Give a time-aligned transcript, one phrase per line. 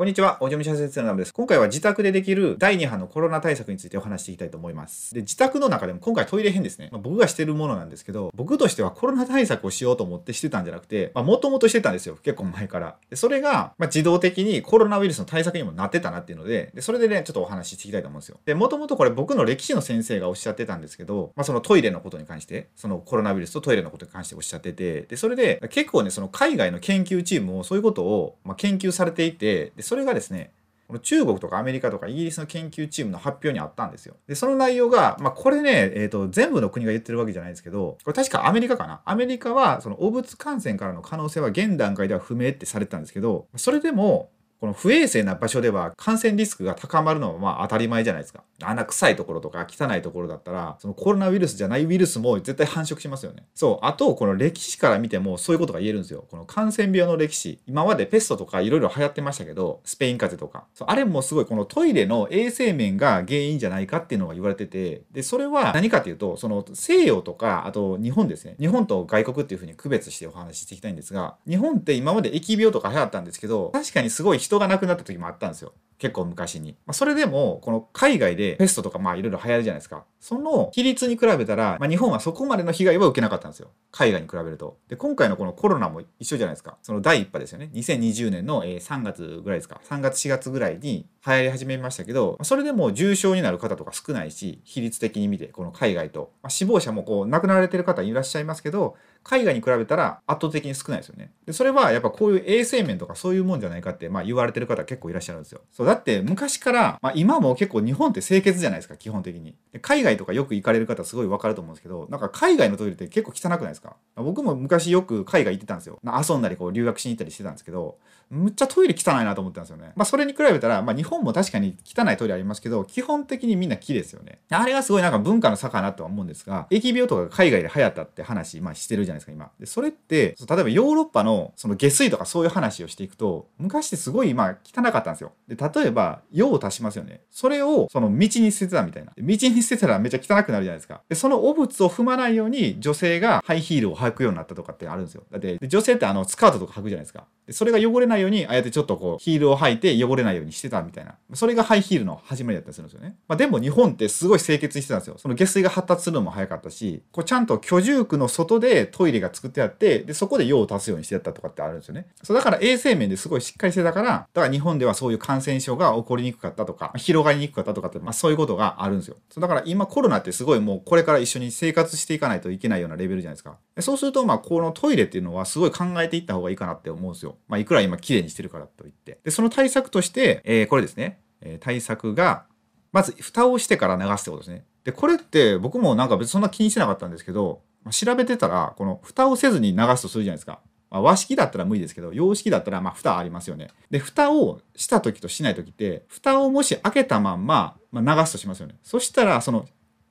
[0.00, 1.34] こんにちは、おじょみしゃ先生のです。
[1.34, 5.12] 今回は自宅でできる第2波のコロナ対策についてお話していきたいと思います。
[5.12, 6.88] で、自宅の中でも今回トイレ編ですね。
[6.90, 12.16] まあ、僕がしてるものなんですけど、僕としてはコロナ対策をしようと思ってしてたんじゃなくて、まあ、もともとしてたんですよ。
[12.22, 12.96] 結構前から。
[13.10, 18.38] で、それが、まあ、自動的にコロナウイルスの対策にもなってたなっていうので、で、それでね、ちょっとお話ししていきたいと思うんですよ。
[18.46, 30.52] で、もともとこれ僕の歴史の先生がおっしゃってたんですけど、まあ、そのトイレのことに関して、そのコロナウイルスとトイレのことに関しておっしゃってて、で、それで結構ね、その海外の研究チームもそういうことを、ま研究されていて、で、それがですね、
[30.86, 34.14] この中国とかアメリカとかイギリスの研究チームの発表にあったんですよ。
[34.28, 39.02] で、その内容が、まあ、これね、えっ、ー、と、全部の国が言ってるわけじゃないですけど、これ確かアメリカかな？
[39.04, 44.30] アメリカは、その、汚物感染からの可能性は現段階では不明ってされてたんですけど、それでも、
[44.60, 48.44] この不衛生な場所では感染リスクが高まるのはまあ当たり前じゃないですか。
[48.62, 53.46] あんな臭いところとか汚いところだったら、そのコロナウイルスじゃないウイルスも絶対繁殖しますよね。
[53.54, 53.86] そう。
[53.86, 56.26] あと、この歴史から見てもそういうことが言えるんですよ。
[56.30, 57.58] この感染病の歴史。
[57.66, 60.66] 今までペストとかいろいろ流行ってましたけど、スペイン風邪とか。
[60.74, 68.56] そうあれもすごいこのトイレの衛生面が原因じゃないかっていうのが言われてて、で、それは何かっていうと、その西洋とか、あと日本ですね。
[68.60, 75.72] 日本と外国っていうふうに区別してお話ししていきたいんですが、日本って今まで疫病とか流行ったんですけど、確かにすごい人人が亡くなった時もあったんですよ。
[76.00, 76.72] 結構昔に。
[76.86, 80.04] まあ、それでも、この海外でペストとかまあいろいろ流行るじゃないですか。
[80.18, 83.68] その比率に比べたら、まあ、日本はそこまでの被害は受けなかったんですよ。
[83.92, 84.78] 海外に比べると。
[84.88, 86.78] で、今回のこのコロナも一緒じゃないですか。
[86.82, 87.70] その第1波ですよね。
[87.74, 89.80] 2020年の3月ぐらいですか。
[89.88, 96.32] 3月4月ぐらいに流行り始めましたけど、それでも重症になる方とか少ないし、比率的に見て、この海外と。
[96.42, 101.32] まあ、死亡者もこう亡くなられてる方いらっしゃいますけど、海外に比べたら圧倒的に少ないですよね。
[101.46, 105.60] で、それはやっぱこういう衛生面とかそういうもんじゃないかって、まあ言われてる方結構いらっしゃるんですよ。
[105.72, 109.56] そう、だって昔から、まあ今も結構日本って清潔じゃないですか、基本的に。
[109.78, 113.96] 海外とかよく行かれる方すごいわかると思うんですけど、なんか海外のトイレって結構汚くないですか？
[114.16, 116.00] 僕も昔よく海外行ってたんですよ。
[116.04, 117.98] 遊んだりこう留学しに行ったりしてたんですけど、
[118.30, 119.92] むっちゃトイレ汚いなと思ったんですよね。
[119.96, 124.40] まあそれに比べたら、まあ日本も確かに汚いトイレありますけど、基本的にみんな綺麗ですよね。
[124.50, 129.50] あれがすごいなんか文化の差かなとは思うんですが、疫病とかが海外で流行ったって話、まあしてるじゃないですか、今。
[129.58, 135.32] で、それって、例えばヨーロッパのその下水とかそういう話をしていくと、昔ってすごいまあ汚かったんですよ。
[135.48, 137.22] で、例えば、用を足しますよね。
[137.30, 139.12] それをその道に捨ててたみたいな。
[139.16, 141.02] 道に捨てたらめっちゃ汚くなるじゃないですか。
[141.08, 145.22] で、その汚物を踏まないように女性がハイヒールを履くようになったとかってあるんですよ。
[145.30, 147.24] だって、女性ってあのスカートとか履くじゃないですか。
[147.46, 151.16] で、それが汚れないように、ああやってちょっとこう、ヒールを履いて汚れないようにしてたみたいな。
[151.34, 153.16] それがハイヒールの始まりだったりするんですよね。
[153.28, 155.16] まあ、でも日本ってすごい清潔にしてたんですよ。
[155.18, 162.06] その下水が発達するのも早かったし、こうちゃんと居住区の外でトイレが作ってあって、で、そこで用を足すようにしてやったとかってあるんですよね。
[162.22, 169.16] そうだから衛生面ですごいしっかりしてたから、だから日本ではそういう感染症が起こりにくかったとか、広がりにくかったとかって、まあそういうことがあるんですよ。
[169.30, 173.58] そうから今コロナってすごいもうこれから一緒に生活していかないといけないようなレベルじゃないですか。
[173.80, 177.36] そうすると、まあこのトイレっていうのはすごい考えていった方がいいかなって思うんですよ。
[177.48, 179.18] まあいくら今綺麗にしてるからといって。
[179.24, 181.20] で、その対策として、えー、これですね。
[181.42, 182.44] えー、対策が、
[182.92, 184.64] まず蓋をしてから流すってことですね。
[184.84, 190.60] で、これって僕もなんか別にそんな気にしてなかったんですけど、調べてたら、この蓋をせずに流すとするじゃないですか。
[190.90, 193.68] まあ、和式だったら無理ですけど、洋式だったらまあ蓋ありますよね。
[193.90, 198.74] で、蓋をした時としない時って、蓋をもし開けたまんま、まあ、流すとしますよね。
[198.82, 199.66] そしたら、その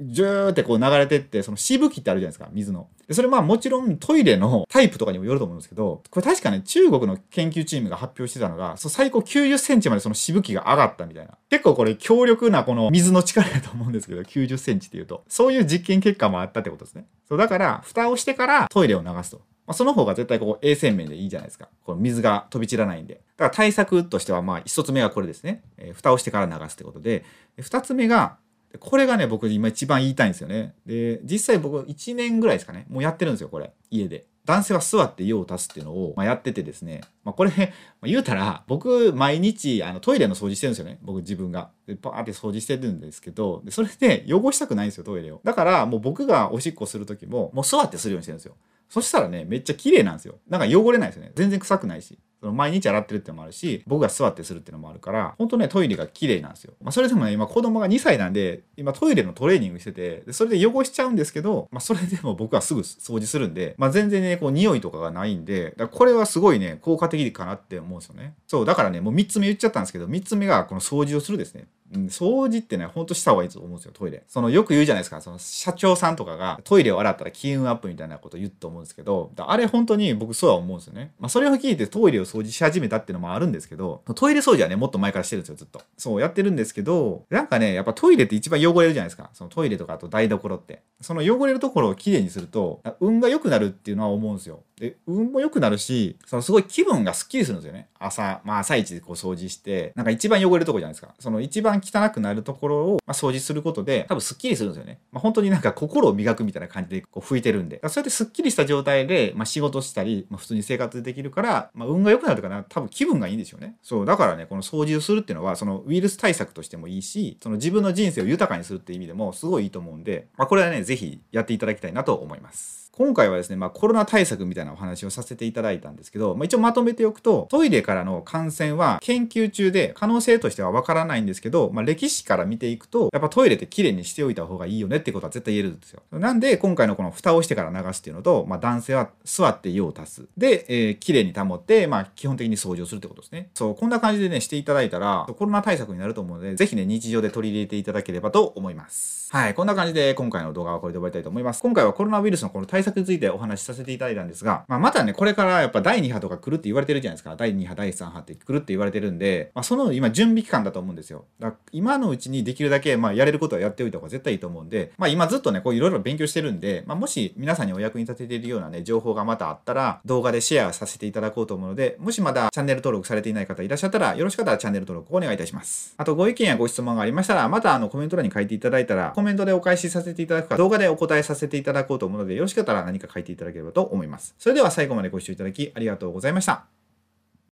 [0.00, 2.88] ジューってこう流れてって、そのしぶきってあるじゃないですか、水の。
[3.06, 11.36] でそれまあもちろんトイレのタイプとかにもよると思うんですけど、これ確かね、中国の研究チームが発表してたのが、そ最高90センチまでそのしぶきが上がったみたいな。
[11.50, 15.24] 結構これ強力なこの水の力だと思うんですけど、90センチっていうと。
[15.28, 17.06] そういう実験結果もあったってことですね。
[17.28, 19.42] そうだから、蓋をしてからトイレを流すと。
[19.66, 21.68] まあ、その方が絶対こう衛生面でいいじゃないですか。
[21.84, 23.14] この水が飛び散らないんで。
[23.14, 25.62] だから対策としてはまあ一つ目がこれですね。
[25.78, 27.24] えー、蓋をしてから流すってことで、
[27.60, 28.36] 二つ目が
[28.78, 30.74] これがね、僕今一番言いたいんですよね。
[30.86, 32.86] で、実際僕1年ぐらいですかね。
[32.88, 33.72] もうやってるんですよ、これ。
[33.90, 34.26] 家で。
[34.44, 37.02] 男性は座って用を足すっていうのを、まあ、やっててですね。
[37.22, 40.98] まあ、これ、まあ、言うたら、僕、毎日、あの、トイレの掃除してるんですよね。
[41.02, 41.70] 僕自分が。
[41.86, 45.40] で、パーって掃除してるんですけど、でそれで汚したくないんですよ、トイレを。
[45.44, 48.56] だから、もう僕がおしっこする時も、もう座ってするようにしてるんですよ。
[48.92, 50.38] そしたらね、めっちゃ綺麗なんですよ。
[50.50, 51.32] なんか汚れないですよね。
[51.34, 52.18] 全然臭くないし。
[52.42, 56.74] その毎日洗ってるってのもあるし、僕が座ってするってのもあるから、本当ね、トイレが綺麗なんですよ。
[56.82, 68.34] まあ、それでもね、今子供が2歳なんで、今トイレのトレーニングしてて、それで汚しちゃうんですけど、まあ、それでも僕はすぐ掃除するんで、まあ、全然ね、こう、匂いとかがないんで、だこれはすごいね、効果的かなって思うんですよね。
[68.48, 71.68] そう、だからね、もう3つ目言っちゃったんですけど、3つ目がこの掃除をするですね。
[72.08, 74.22] 掃除ってね、ほんとした方がいいと思うんですよ、トイレ。
[74.26, 81.12] その、よく言うじゃないですか、その、社長さんとかがトイレを洗ったら金運アップみたいなこと言うと思うんですけど、あれ本当に僕そうは思うんですよね。
[81.20, 85.82] まあ、それを聞いてトイレを掃除し始めたっていうのもあるんですけど、トイレ掃除はね、もっと前からしてるんですよ、ずっと。
[85.98, 89.30] そう、やってるんですけど、なんかね、やっぱトイレって一番汚れるじゃないですか。
[89.34, 90.82] そのトイレとかあと台所って。
[91.00, 94.62] その汚れるところをきれいにすると、運が良くなるっていうのは思うんですよ。
[94.82, 97.86] で運も良くなるしそのすごい気分がすっきりするんですよね。
[98.00, 101.14] 朝まあ朝一でこう掃除してなんか一番汚れるとこじゃないですか。
[101.20, 107.80] その一番汚くなるところを、まあ、掃除することで多分すっきりするんですよね、まあ、本当になんか心を磨くみたいな感じでこう拭いてるんで。
[107.84, 113.76] そうやってすっきりした状態で、まあ、仕事したり、まあ、普通に生活できるから、まあ、運が良くなるかな多分気分がいいんでしょうね。
[113.82, 122.81] そうだからねこの掃除をするっていうのはそのウイルス対策としてもいいしその自分の人生を豊かにするっていう意味でもすごいいいと思うんで、まあ、これはね是非やっていただきたいなと思います。
[122.94, 136.02] 今回はですね、まあ、コロナ対策みたいなお話をさせていただいたんですけど、まあ、一応まとめておくと、トイレからの感染は研究中で可能性としてはわからないんですけど、まあ、歴史から見ていくと、やっぱトイレって綺麗にしておいた方がいいよねってことは絶対言えるんですよ。
[136.12, 140.28] なんで、今回のこの蓋をしてから流すっていうのと、まあ、男性は座って用を足す。
[140.36, 143.48] で、えー、綺麗に保って、まあ、基本的に掃除をするってことですね。
[143.54, 149.22] そう、こんな感じでね、していただいたら、コロナ対策になると思うので、ぜひね、日常で取り入れていただければと思います。
[149.32, 151.62] はい、こんな感じで今回の動画はこれで終わりたいと思います。
[151.62, 157.36] 今回はコロナウイルスのこの対対策についてお話しさせていただいたんですが、まあ、またね、これからやっぱ第2波とか来るって言われてるじゃないですか。
[157.36, 161.24] 第2波、第3波って来るって言われてるんで、まあ、その今準備期間だと思うんですよ。
[161.38, 175.94] だ今のうちにできるだけ、まあ、やれることはやっておいた方が絶対いいと思うんで、まあ、今ずっとね、こういろいろ勉強してるんで、まあ、もし皆さんにお役に立てているようなね、情報がまたあったら、動画でシェアさせていただこうと思うので、もしまだチャンネル登録されていない方いらっしゃったら、よろしかったらチャンネル登録お願いいたします。
[175.96, 184.34] あと、ご意見やご質問がありましたら、またあのコメント欄に書いていただいたら、コメントでお返しさせていただくか、動画でお答えさせていただこうと思うので、よろしかったらったら何か書いていただければと思います。
[184.38, 186.81] それでは最後までご視聴いただきありがとうございました。